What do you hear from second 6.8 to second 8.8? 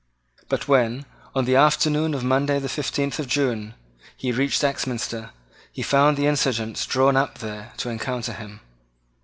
drawn up there to encounter him.